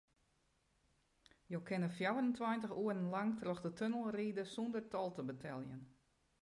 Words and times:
Jo 1.55 1.59
kinne 1.71 1.89
fjouwerentweintich 1.99 2.73
oere 2.85 3.05
lang 3.13 3.37
troch 3.41 3.63
de 3.67 3.71
tunnel 3.81 4.09
ride 4.17 4.43
sûnder 4.55 4.85
tol 4.95 5.09
te 5.13 5.23
beteljen. 5.31 5.81